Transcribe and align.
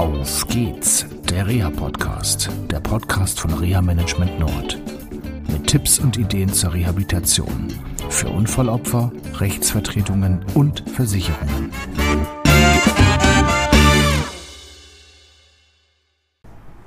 Auf 0.00 0.46
geht's, 0.48 1.04
der 1.28 1.46
Reha-Podcast, 1.46 2.48
der 2.70 2.80
Podcast 2.80 3.38
von 3.38 3.52
Reha 3.52 3.82
Management 3.82 4.40
Nord. 4.40 4.80
Mit 5.52 5.66
Tipps 5.66 5.98
und 5.98 6.16
Ideen 6.16 6.50
zur 6.50 6.72
Rehabilitation 6.72 7.68
für 8.08 8.30
Unfallopfer, 8.30 9.12
Rechtsvertretungen 9.34 10.42
und 10.54 10.88
Versicherungen. 10.88 11.70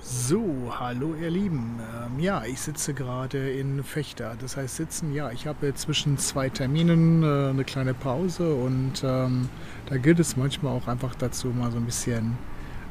So, 0.00 0.72
hallo 0.78 1.16
ihr 1.20 1.30
Lieben. 1.30 1.80
Ähm, 1.80 2.20
ja, 2.20 2.44
ich 2.44 2.60
sitze 2.60 2.94
gerade 2.94 3.50
in 3.50 3.82
Fechter. 3.82 4.36
Das 4.40 4.56
heißt 4.56 4.76
sitzen, 4.76 5.12
ja, 5.12 5.32
ich 5.32 5.48
habe 5.48 5.74
zwischen 5.74 6.16
zwei 6.16 6.48
Terminen 6.48 7.24
äh, 7.24 7.50
eine 7.50 7.64
kleine 7.64 7.92
Pause 7.92 8.54
und 8.54 9.02
ähm, 9.02 9.48
da 9.86 9.96
gilt 9.96 10.20
es 10.20 10.36
manchmal 10.36 10.76
auch 10.76 10.86
einfach 10.86 11.16
dazu, 11.16 11.48
mal 11.48 11.72
so 11.72 11.78
ein 11.78 11.86
bisschen 11.86 12.38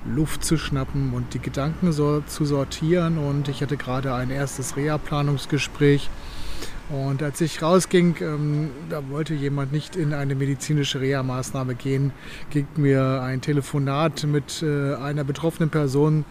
Luft 0.06 0.44
zu 0.44 0.58
schnappen 0.58 1.14
und 1.14 1.34
die 1.34 1.40
Gedanken 1.40 1.92
so 1.92 2.22
zu 2.22 2.46
sortieren. 2.46 3.18
Und 3.18 3.48
ich 3.48 3.62
hatte 3.62 3.78
gerade 3.78 4.14
ein 4.14 4.30
erstes 4.30 4.76
Reha-Planungsgespräch 4.76 6.10
und 6.90 7.22
als 7.22 7.40
ich 7.40 7.62
rausging, 7.62 8.16
ähm, 8.22 8.72
da 8.90 9.08
wollte 9.10 9.36
jemand 9.36 9.72
nicht 9.72 9.96
in 9.96 10.12
eine 10.12 10.34
medizinische 10.34 11.00
Reha-Maßnahme 11.00 11.76
gehen, 11.76 12.12
ging 12.50 12.66
mir 12.78 13.22
ein 13.22 13.42
Telefonat 13.42 14.24
mit 14.24 14.64
äh, 14.64 14.96
einer 14.96 15.24
betroffenen 15.24 15.70
Person 15.70 16.26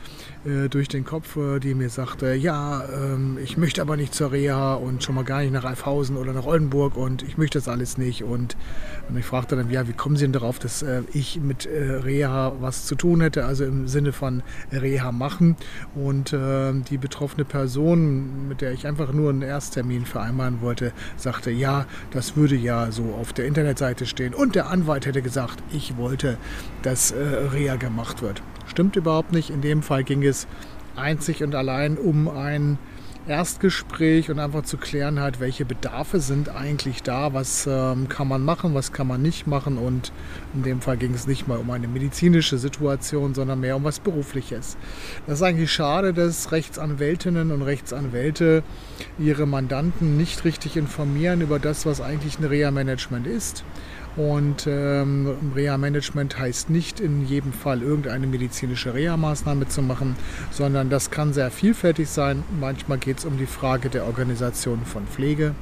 äh, 0.44 0.68
durch 0.68 0.88
den 0.88 1.04
Kopf, 1.04 1.36
äh, 1.36 1.60
die 1.60 1.74
mir 1.74 1.90
sagte, 1.90 2.34
ja, 2.34 2.82
ähm, 2.92 3.38
ich 3.40 3.56
möchte 3.56 3.80
aber 3.80 3.96
nicht 3.96 4.14
zur 4.14 4.32
Reha 4.32 4.74
und 4.74 5.04
schon 5.04 5.14
mal 5.14 5.24
gar 5.24 5.42
nicht 5.42 5.52
nach 5.52 5.64
Alfhausen 5.64 6.16
oder 6.16 6.32
nach 6.32 6.44
Oldenburg 6.46 6.96
und 6.96 7.22
ich 7.22 7.38
möchte 7.38 7.58
das 7.58 7.68
alles 7.68 7.96
nicht. 7.96 8.24
Und, 8.24 8.56
und 9.08 9.16
ich 9.16 9.24
fragte 9.24 9.54
dann, 9.54 9.70
ja, 9.70 9.86
wie 9.86 9.92
kommen 9.92 10.16
Sie 10.16 10.24
denn 10.24 10.32
darauf, 10.32 10.58
dass 10.58 10.82
äh, 10.82 11.02
ich 11.12 11.40
mit 11.40 11.66
äh, 11.66 11.92
Reha 11.92 12.54
was 12.60 12.86
zu 12.86 12.96
tun 12.96 13.20
hätte, 13.20 13.44
also 13.44 13.64
im 13.64 13.86
Sinne 13.86 14.12
von 14.12 14.42
Reha 14.72 15.12
machen. 15.12 15.56
Und 15.94 16.33
ähm, 16.33 16.83
die 16.90 16.98
betroffene 16.98 17.44
Person, 17.44 18.48
mit 18.48 18.61
der 18.61 18.72
ich 18.72 18.88
einfach 18.88 19.12
nur 19.12 19.30
einen 19.30 19.42
Ersttermin 19.42 20.05
vereinbaren 20.05 20.47
verhindern 20.48 20.62
wollte, 20.62 20.92
sagte, 21.16 21.50
ja, 21.50 21.86
das 22.10 22.36
würde 22.36 22.56
ja 22.56 22.91
so 22.91 23.14
auf 23.20 23.32
der 23.32 23.46
Internetseite 23.46 24.06
stehen. 24.06 24.34
Und 24.34 24.55
der 24.55 24.68
Anwalt 24.70 25.06
hätte 25.06 25.22
gesagt, 25.22 25.62
ich 25.72 25.96
wollte, 25.96 26.38
dass 26.82 27.10
äh, 27.10 27.22
Reha 27.52 27.77
gemacht 27.77 28.22
wird. 28.22 28.42
Stimmt 28.66 28.96
überhaupt 28.96 29.32
nicht. 29.32 29.50
In 29.50 29.60
dem 29.60 29.82
Fall 29.82 30.05
ging 30.05 30.22
es 30.22 30.46
einzig 30.96 31.42
und 31.42 31.55
allein 31.55 31.96
um 31.96 32.28
ein 32.28 32.78
Erstgespräch 33.28 34.30
und 34.30 34.38
einfach 34.38 34.62
zu 34.62 34.78
klären 34.78 35.20
halt, 35.20 35.38
welche 35.38 35.64
Bedarfe 35.64 36.18
sind 36.20 36.48
eigentlich 36.48 37.02
da, 37.02 37.34
was 37.34 37.66
ähm, 37.70 38.08
kann 38.08 38.26
man 38.26 38.42
machen, 38.42 38.74
was 38.74 38.92
kann 38.92 39.06
man 39.06 39.20
nicht 39.20 39.46
machen 39.46 39.76
und 39.76 40.12
in 40.54 40.62
dem 40.62 40.80
Fall 40.80 40.96
ging 40.96 41.12
es 41.12 41.26
nicht 41.26 41.46
mal 41.46 41.58
um 41.58 41.70
eine 41.70 41.88
medizinische 41.88 42.56
Situation, 42.56 43.34
sondern 43.34 43.60
mehr 43.60 43.76
um 43.76 43.84
was 43.84 44.00
Berufliches. 44.00 44.76
Das 45.26 45.36
ist 45.36 45.42
eigentlich 45.42 45.70
schade, 45.70 46.14
dass 46.14 46.52
Rechtsanwältinnen 46.52 47.52
und 47.52 47.62
Rechtsanwälte 47.62 48.62
ihre 49.18 49.46
Mandanten 49.46 50.16
nicht 50.16 50.44
richtig 50.44 50.76
informieren 50.76 51.42
über 51.42 51.58
das, 51.58 51.84
was 51.84 52.00
eigentlich 52.00 52.38
ein 52.38 52.44
Reha-Management 52.44 53.26
ist. 53.26 53.64
Und 54.19 54.66
ähm, 54.66 55.52
Reha-Management 55.55 56.41
heißt 56.41 56.70
nicht 56.70 56.98
in 56.98 57.24
jedem 57.24 57.52
Fall 57.52 57.83
irgendeine 57.83 58.27
medizinische 58.27 58.92
Reha-Maßnahme 58.92 59.69
zu 59.69 59.80
machen, 59.80 60.16
sondern 60.50 60.91
das 60.91 61.12
kann 61.12 61.33
sehr 61.33 61.52
vielfältig 61.52 62.08
sein. 62.08 62.42
Manchmal 62.58 62.98
geht 62.98 63.19
es 63.19 63.24
um 63.24 63.39
die 63.39 63.46
Frage 63.46 63.91
der 63.91 64.06
Organisation 64.06 64.80
von 64.84 65.06
Pflege 65.06 65.55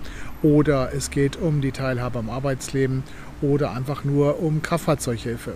oder 0.43 0.91
es 0.95 1.11
geht 1.11 1.37
um 1.37 1.61
die 1.61 1.71
Teilhabe 1.71 2.19
am 2.19 2.31
Arbeitsleben 2.31 3.03
oder 3.43 3.73
einfach 3.73 4.05
nur 4.05 4.43
um 4.43 4.63
Kraftfahrzeughilfe. 4.63 5.53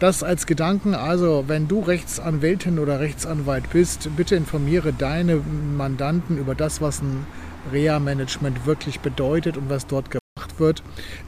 Das 0.00 0.24
als 0.24 0.46
Gedanken, 0.46 0.94
also 0.94 1.44
wenn 1.46 1.68
du 1.68 1.78
Rechtsanwältin 1.78 2.80
oder 2.80 2.98
Rechtsanwalt 2.98 3.70
bist, 3.70 4.08
bitte 4.16 4.34
informiere 4.34 4.92
deine 4.92 5.36
Mandanten 5.36 6.38
über 6.38 6.56
das, 6.56 6.80
was 6.80 7.02
ein 7.02 7.24
Reha-Management 7.72 8.66
wirklich 8.66 8.98
bedeutet 8.98 9.56
und 9.56 9.70
was 9.70 9.86
dort 9.86 10.10
wird. 10.58 10.82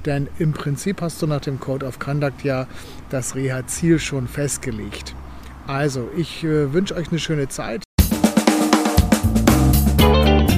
Denn 0.05 0.29
im 0.39 0.53
Prinzip 0.53 1.01
hast 1.01 1.23
du 1.23 1.27
nach 1.27 1.41
dem 1.41 1.61
Code 1.61 1.87
of 1.87 1.99
Conduct 1.99 2.45
ja 2.45 2.67
das 3.11 3.35
Reha-Ziel 3.35 3.99
schon 3.99 4.29
festgelegt. 4.29 5.15
Also, 5.67 6.09
ich 6.17 6.45
äh, 6.45 6.73
wünsche 6.73 6.95
euch 6.95 7.09
eine 7.09 7.19
schöne 7.19 7.49
Zeit. 7.49 7.83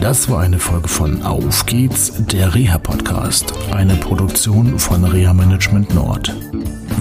Das 0.00 0.30
war 0.30 0.40
eine 0.40 0.58
Folge 0.58 0.88
von 0.88 1.22
Auf 1.22 1.66
geht's, 1.66 2.12
der 2.26 2.54
Reha-Podcast, 2.54 3.52
eine 3.72 3.94
Produktion 3.96 4.78
von 4.78 5.04
Reha 5.04 5.34
Management 5.34 5.94
Nord. 5.94 6.34